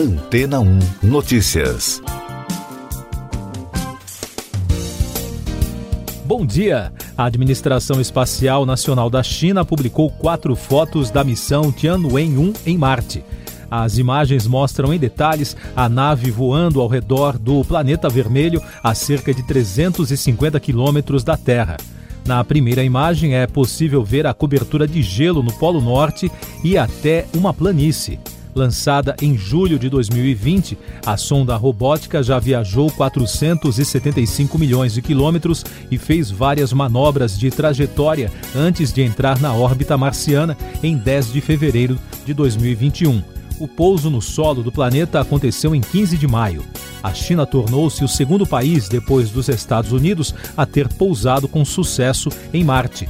[0.00, 2.00] Antena 1 Notícias.
[6.24, 6.90] Bom dia!
[7.18, 13.22] A Administração Espacial Nacional da China publicou quatro fotos da missão Tianwen-1 em Marte.
[13.70, 19.34] As imagens mostram em detalhes a nave voando ao redor do planeta vermelho a cerca
[19.34, 21.76] de 350 quilômetros da Terra.
[22.24, 26.32] Na primeira imagem é possível ver a cobertura de gelo no Polo Norte
[26.64, 28.18] e até uma planície.
[28.54, 35.96] Lançada em julho de 2020, a sonda robótica já viajou 475 milhões de quilômetros e
[35.96, 41.98] fez várias manobras de trajetória antes de entrar na órbita marciana em 10 de fevereiro
[42.26, 43.22] de 2021.
[43.60, 46.64] O pouso no solo do planeta aconteceu em 15 de maio.
[47.02, 52.30] A China tornou-se o segundo país, depois dos Estados Unidos, a ter pousado com sucesso
[52.52, 53.08] em Marte.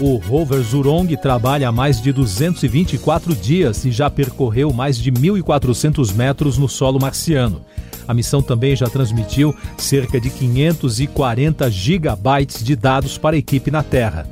[0.00, 6.14] O rover Zhurong trabalha há mais de 224 dias e já percorreu mais de 1.400
[6.14, 7.62] metros no solo marciano.
[8.06, 13.82] A missão também já transmitiu cerca de 540 gigabytes de dados para a equipe na
[13.82, 14.24] Terra.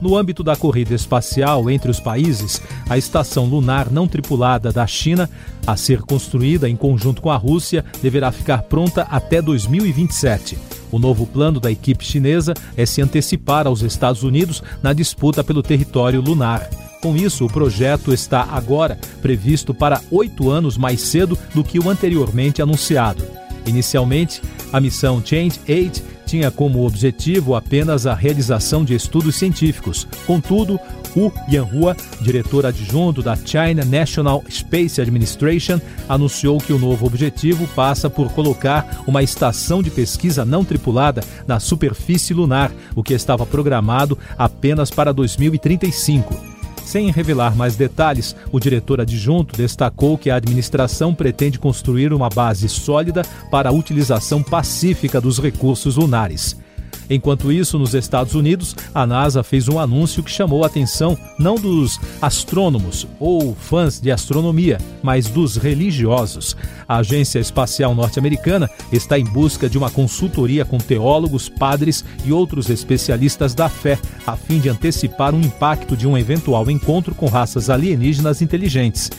[0.00, 5.28] No âmbito da corrida espacial entre os países, a estação lunar não tripulada da China,
[5.66, 10.69] a ser construída em conjunto com a Rússia, deverá ficar pronta até 2027.
[10.92, 15.62] O novo plano da equipe chinesa é se antecipar aos Estados Unidos na disputa pelo
[15.62, 16.68] território lunar.
[17.02, 21.88] Com isso, o projeto está agora previsto para oito anos mais cedo do que o
[21.88, 23.24] anteriormente anunciado.
[23.66, 30.06] Inicialmente, a missão Change 8 tinha como objetivo apenas a realização de estudos científicos.
[30.28, 30.78] Contudo,
[31.16, 38.08] Hu Yanhua, diretor adjunto da China National Space Administration, anunciou que o novo objetivo passa
[38.08, 44.16] por colocar uma estação de pesquisa não tripulada na superfície lunar, o que estava programado
[44.38, 46.49] apenas para 2035.
[46.84, 52.68] Sem revelar mais detalhes, o diretor adjunto destacou que a administração pretende construir uma base
[52.68, 56.56] sólida para a utilização pacífica dos recursos lunares.
[57.10, 61.56] Enquanto isso, nos Estados Unidos, a NASA fez um anúncio que chamou a atenção não
[61.56, 66.56] dos astrônomos ou fãs de astronomia, mas dos religiosos.
[66.88, 72.70] A Agência Espacial Norte-Americana está em busca de uma consultoria com teólogos, padres e outros
[72.70, 77.68] especialistas da fé, a fim de antecipar o impacto de um eventual encontro com raças
[77.68, 79.10] alienígenas inteligentes.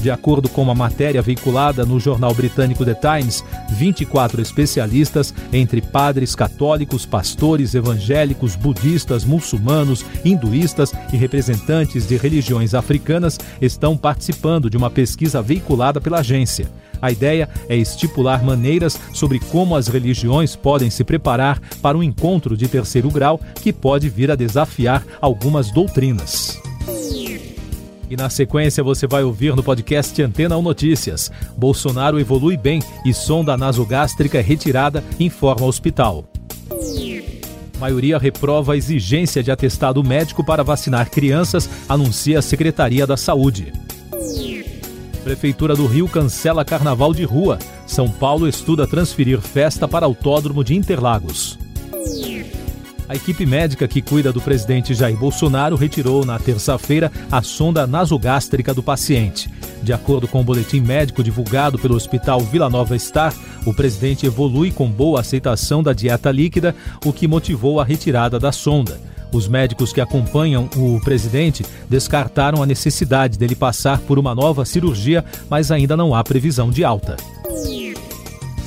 [0.00, 6.34] De acordo com uma matéria veiculada no jornal britânico The Times, 24 especialistas, entre padres
[6.34, 14.90] católicos, pastores evangélicos, budistas, muçulmanos, hinduístas e representantes de religiões africanas, estão participando de uma
[14.90, 16.66] pesquisa veiculada pela agência.
[17.02, 22.56] A ideia é estipular maneiras sobre como as religiões podem se preparar para um encontro
[22.56, 26.58] de terceiro grau que pode vir a desafiar algumas doutrinas.
[28.10, 31.30] E na sequência você vai ouvir no podcast Antena 1 Notícias.
[31.56, 36.24] Bolsonaro evolui bem e sonda nasogástrica é retirada, informa hospital.
[37.78, 43.72] Maioria reprova a exigência de atestado médico para vacinar crianças, anuncia a Secretaria da Saúde.
[45.22, 47.60] Prefeitura do Rio cancela carnaval de rua.
[47.86, 51.56] São Paulo estuda transferir festa para autódromo de Interlagos.
[53.10, 58.72] A equipe médica que cuida do presidente Jair Bolsonaro retirou na terça-feira a sonda nasogástrica
[58.72, 59.50] do paciente.
[59.82, 63.34] De acordo com o boletim médico divulgado pelo Hospital Vila Nova Star,
[63.66, 66.72] o presidente evolui com boa aceitação da dieta líquida,
[67.04, 69.00] o que motivou a retirada da sonda.
[69.32, 75.24] Os médicos que acompanham o presidente descartaram a necessidade dele passar por uma nova cirurgia,
[75.48, 77.16] mas ainda não há previsão de alta.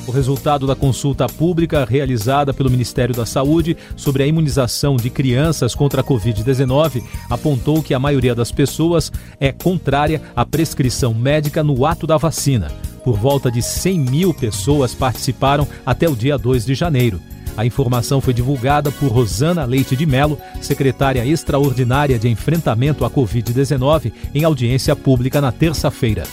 [0.05, 5.73] O resultado da consulta pública realizada pelo Ministério da Saúde sobre a imunização de crianças
[5.73, 9.09] contra a Covid-19 apontou que a maioria das pessoas
[9.39, 12.69] é contrária à prescrição médica no ato da vacina.
[13.05, 17.21] Por volta de 100 mil pessoas participaram até o dia 2 de janeiro.
[17.55, 24.11] A informação foi divulgada por Rosana Leite de Mello, secretária extraordinária de enfrentamento à Covid-19,
[24.33, 26.23] em audiência pública na terça-feira.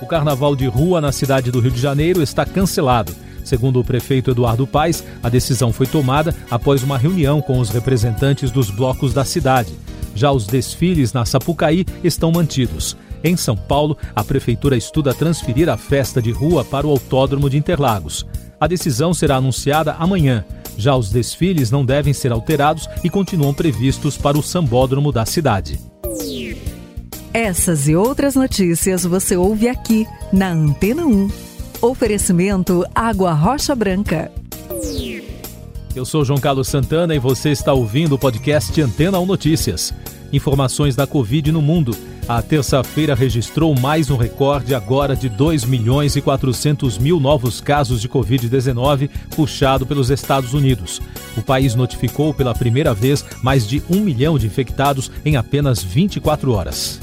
[0.00, 3.14] O carnaval de rua na cidade do Rio de Janeiro está cancelado.
[3.44, 8.50] Segundo o prefeito Eduardo Paes, a decisão foi tomada após uma reunião com os representantes
[8.50, 9.72] dos blocos da cidade.
[10.14, 12.96] Já os desfiles na Sapucaí estão mantidos.
[13.22, 17.56] Em São Paulo, a prefeitura estuda transferir a festa de rua para o Autódromo de
[17.56, 18.26] Interlagos.
[18.60, 20.44] A decisão será anunciada amanhã.
[20.76, 25.78] Já os desfiles não devem ser alterados e continuam previstos para o sambódromo da cidade.
[27.34, 31.28] Essas e outras notícias você ouve aqui na Antena 1.
[31.82, 34.30] Oferecimento Água Rocha Branca.
[35.96, 39.92] Eu sou João Carlos Santana e você está ouvindo o podcast Antena 1 Notícias.
[40.32, 41.96] Informações da Covid no mundo.
[42.28, 48.00] A terça-feira registrou mais um recorde agora de 2 milhões e 400 mil novos casos
[48.00, 51.02] de Covid-19 puxado pelos Estados Unidos.
[51.36, 56.52] O país notificou pela primeira vez mais de um milhão de infectados em apenas 24
[56.52, 57.00] horas.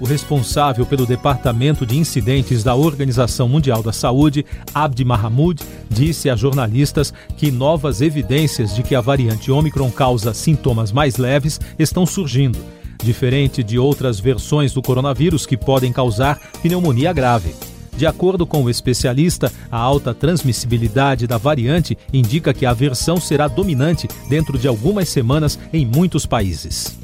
[0.00, 4.44] O responsável pelo Departamento de Incidentes da Organização Mundial da Saúde,
[4.74, 10.90] Abdi Mahmoud, disse a jornalistas que novas evidências de que a variante Omicron causa sintomas
[10.90, 12.58] mais leves estão surgindo
[13.04, 17.54] diferente de outras versões do coronavírus que podem causar pneumonia grave.
[17.96, 23.46] De acordo com o especialista, a alta transmissibilidade da variante indica que a versão será
[23.46, 27.03] dominante dentro de algumas semanas em muitos países.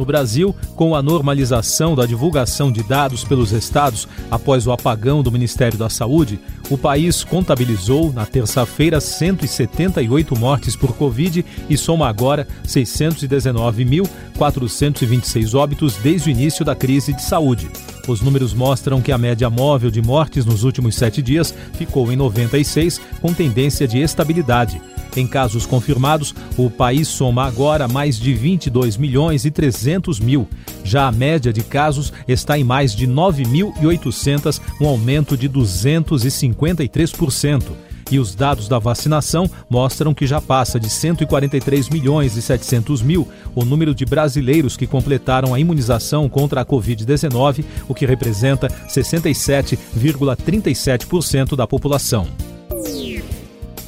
[0.00, 5.30] No Brasil, com a normalização da divulgação de dados pelos estados após o apagão do
[5.30, 12.48] Ministério da Saúde, o país contabilizou na terça-feira 178 mortes por Covid e soma agora
[12.66, 17.68] 619.426 óbitos desde o início da crise de saúde.
[18.08, 22.16] Os números mostram que a média móvel de mortes nos últimos sete dias ficou em
[22.16, 24.80] 96, com tendência de estabilidade.
[25.16, 30.48] Em casos confirmados, o país soma agora mais de 22 milhões e 300 mil.
[30.84, 37.64] Já a média de casos está em mais de 9.800, um aumento de 253%.
[38.10, 43.28] E os dados da vacinação mostram que já passa de 143 milhões e 700 mil
[43.54, 51.54] o número de brasileiros que completaram a imunização contra a Covid-19, o que representa 67,37%
[51.54, 52.26] da população.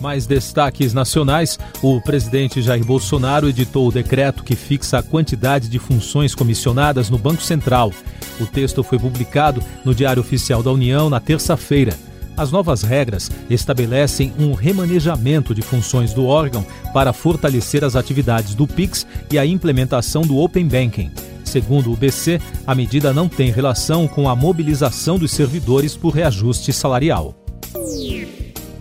[0.02, 5.78] Mais destaques nacionais: o presidente Jair Bolsonaro editou o decreto que fixa a quantidade de
[5.78, 7.92] funções comissionadas no Banco Central.
[8.40, 11.96] O texto foi publicado no Diário Oficial da União na terça-feira.
[12.36, 18.66] As novas regras estabelecem um remanejamento de funções do órgão para fortalecer as atividades do
[18.66, 21.12] PIX e a implementação do Open Banking.
[21.44, 26.72] Segundo o BC, a medida não tem relação com a mobilização dos servidores por reajuste
[26.72, 27.41] salarial.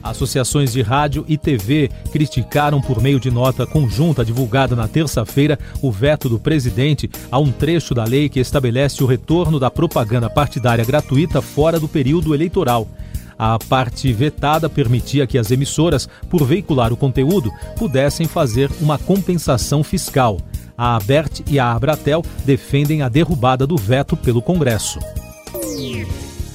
[0.03, 5.91] Associações de rádio e TV criticaram por meio de nota conjunta divulgada na terça-feira o
[5.91, 10.83] veto do presidente a um trecho da lei que estabelece o retorno da propaganda partidária
[10.83, 12.87] gratuita fora do período eleitoral.
[13.37, 19.83] A parte vetada permitia que as emissoras, por veicular o conteúdo, pudessem fazer uma compensação
[19.83, 20.37] fiscal.
[20.77, 24.99] A Abert e a Abratel defendem a derrubada do veto pelo Congresso.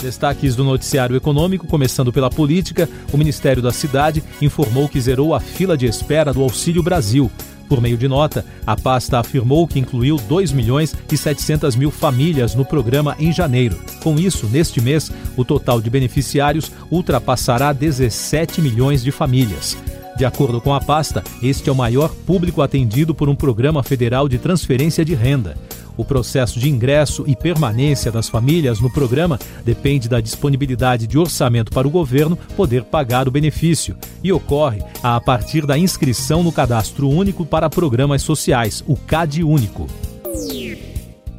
[0.00, 5.40] Destaques do noticiário econômico, começando pela política, o Ministério da Cidade informou que zerou a
[5.40, 7.30] fila de espera do Auxílio Brasil.
[7.68, 12.54] Por meio de nota, a pasta afirmou que incluiu 2 milhões e 700 mil famílias
[12.54, 13.76] no programa em janeiro.
[14.02, 19.76] Com isso, neste mês, o total de beneficiários ultrapassará 17 milhões de famílias.
[20.16, 24.28] De acordo com a pasta, este é o maior público atendido por um programa federal
[24.28, 25.56] de transferência de renda.
[25.96, 31.72] O processo de ingresso e permanência das famílias no programa depende da disponibilidade de orçamento
[31.72, 37.08] para o governo poder pagar o benefício e ocorre a partir da inscrição no Cadastro
[37.08, 39.86] Único para Programas Sociais, o CAD Único.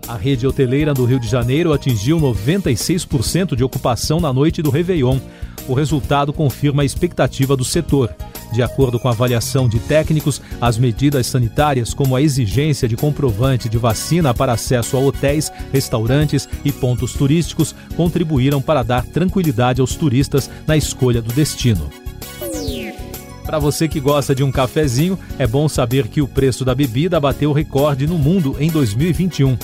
[0.08, 5.20] A rede hoteleira do Rio de Janeiro atingiu 96% de ocupação na noite do Réveillon.
[5.68, 8.16] O resultado confirma a expectativa do setor.
[8.52, 13.70] De acordo com a avaliação de técnicos, as medidas sanitárias, como a exigência de comprovante
[13.70, 19.96] de vacina para acesso a hotéis, restaurantes e pontos turísticos, contribuíram para dar tranquilidade aos
[19.96, 21.90] turistas na escolha do destino.
[23.48, 27.18] Para você que gosta de um cafezinho, é bom saber que o preço da bebida
[27.18, 29.58] bateu recorde no mundo em 2021.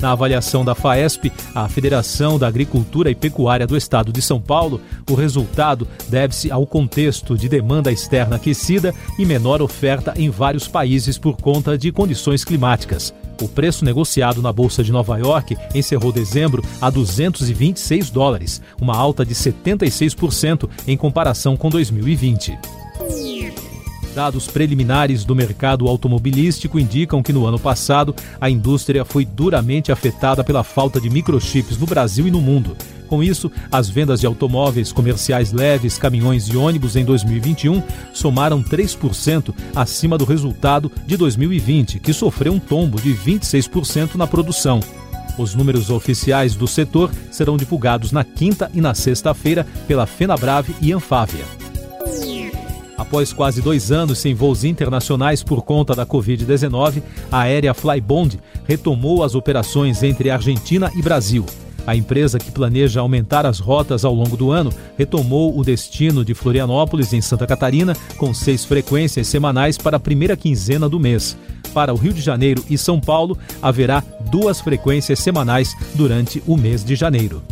[0.00, 4.80] Na avaliação da FAESP, a Federação da Agricultura e Pecuária do Estado de São Paulo,
[5.08, 11.18] o resultado deve-se ao contexto de demanda externa aquecida e menor oferta em vários países
[11.18, 13.12] por conta de condições climáticas.
[13.42, 19.24] O preço negociado na Bolsa de Nova York encerrou dezembro a 226 dólares, uma alta
[19.24, 22.58] de 76% em comparação com 2020.
[24.20, 30.44] Dados preliminares do mercado automobilístico indicam que no ano passado a indústria foi duramente afetada
[30.44, 32.76] pela falta de microchips no Brasil e no mundo.
[33.08, 39.54] Com isso, as vendas de automóveis comerciais leves, caminhões e ônibus em 2021 somaram 3%
[39.74, 44.80] acima do resultado de 2020, que sofreu um tombo de 26% na produção.
[45.38, 50.92] Os números oficiais do setor serão divulgados na quinta e na sexta-feira pela Fenabrave e
[50.92, 51.69] Anfávia.
[53.10, 58.38] Após quase dois anos sem voos internacionais por conta da Covid-19, a aérea Flybond
[58.68, 61.44] retomou as operações entre Argentina e Brasil.
[61.84, 66.34] A empresa que planeja aumentar as rotas ao longo do ano retomou o destino de
[66.34, 71.36] Florianópolis, em Santa Catarina, com seis frequências semanais para a primeira quinzena do mês.
[71.74, 76.84] Para o Rio de Janeiro e São Paulo, haverá duas frequências semanais durante o mês
[76.84, 77.42] de janeiro.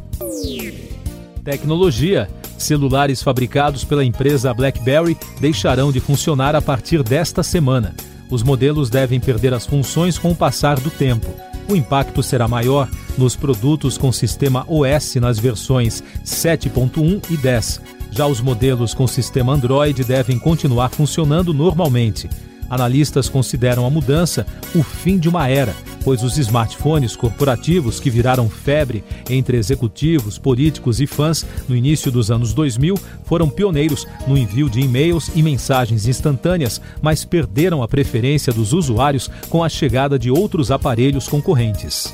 [1.42, 2.28] Tecnologia.
[2.58, 7.94] Celulares fabricados pela empresa BlackBerry deixarão de funcionar a partir desta semana.
[8.28, 11.32] Os modelos devem perder as funções com o passar do tempo.
[11.68, 17.80] O impacto será maior nos produtos com sistema OS nas versões 7.1 e 10.
[18.10, 22.28] Já os modelos com sistema Android devem continuar funcionando normalmente.
[22.68, 28.48] Analistas consideram a mudança o fim de uma era, pois os smartphones corporativos que viraram
[28.48, 34.68] febre entre executivos, políticos e fãs no início dos anos 2000 foram pioneiros no envio
[34.68, 40.30] de e-mails e mensagens instantâneas, mas perderam a preferência dos usuários com a chegada de
[40.30, 42.12] outros aparelhos concorrentes.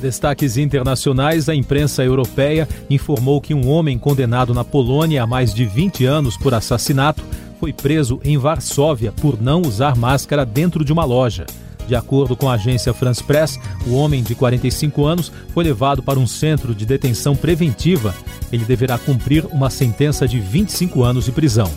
[0.00, 5.64] Destaques internacionais: a imprensa europeia informou que um homem condenado na Polônia há mais de
[5.64, 7.22] 20 anos por assassinato
[7.62, 11.46] foi preso em Varsóvia por não usar máscara dentro de uma loja.
[11.86, 16.18] De acordo com a agência France Press, o homem de 45 anos foi levado para
[16.18, 18.16] um centro de detenção preventiva.
[18.52, 21.70] Ele deverá cumprir uma sentença de 25 anos de prisão.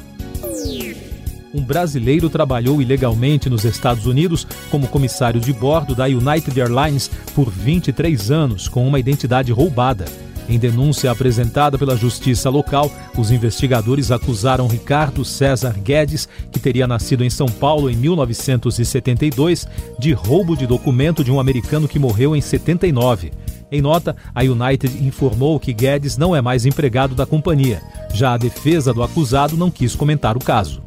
[1.54, 7.48] Um brasileiro trabalhou ilegalmente nos Estados Unidos como comissário de bordo da United Airlines por
[7.52, 10.06] 23 anos, com uma identidade roubada.
[10.48, 17.24] Em denúncia apresentada pela justiça local, os investigadores acusaram Ricardo César Guedes, que teria nascido
[17.24, 22.42] em São Paulo em 1972, de roubo de documento de um americano que morreu em
[22.42, 23.32] 79.
[23.72, 27.82] Em nota, a United informou que Guedes não é mais empregado da companhia.
[28.14, 30.84] Já a defesa do acusado não quis comentar o caso.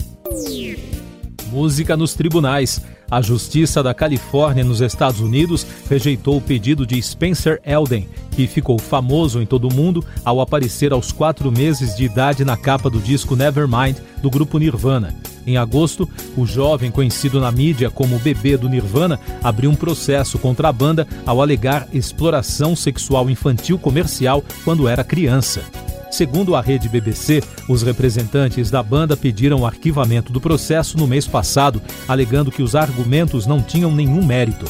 [1.50, 2.80] Música nos tribunais.
[3.10, 8.78] A Justiça da Califórnia, nos Estados Unidos, rejeitou o pedido de Spencer Elden, que ficou
[8.78, 13.00] famoso em todo o mundo ao aparecer aos quatro meses de idade na capa do
[13.00, 15.14] disco Nevermind do grupo Nirvana.
[15.46, 20.68] Em agosto, o jovem, conhecido na mídia como bebê do Nirvana, abriu um processo contra
[20.68, 25.62] a banda ao alegar exploração sexual infantil comercial quando era criança.
[26.10, 31.26] Segundo a rede BBC, os representantes da banda pediram o arquivamento do processo no mês
[31.26, 34.66] passado, alegando que os argumentos não tinham nenhum mérito.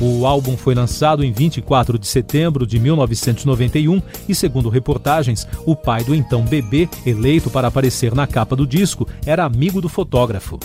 [0.00, 6.02] O álbum foi lançado em 24 de setembro de 1991 e, segundo reportagens, o pai
[6.02, 10.58] do então bebê, eleito para aparecer na capa do disco, era amigo do fotógrafo.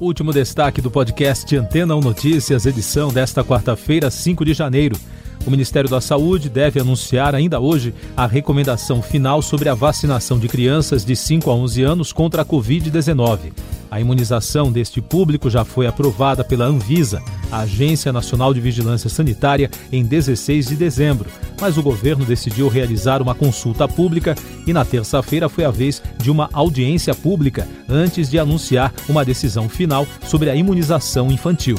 [0.00, 4.96] Último destaque do podcast Antena 1 Notícias, edição desta quarta-feira, 5 de janeiro.
[5.48, 10.46] O Ministério da Saúde deve anunciar ainda hoje a recomendação final sobre a vacinação de
[10.46, 13.54] crianças de 5 a 11 anos contra a Covid-19.
[13.90, 19.70] A imunização deste público já foi aprovada pela Anvisa, a Agência Nacional de Vigilância Sanitária,
[19.90, 24.34] em 16 de dezembro, mas o governo decidiu realizar uma consulta pública
[24.66, 29.66] e na terça-feira foi a vez de uma audiência pública antes de anunciar uma decisão
[29.66, 31.78] final sobre a imunização infantil.